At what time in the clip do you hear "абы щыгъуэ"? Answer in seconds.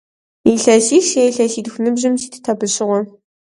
2.51-3.01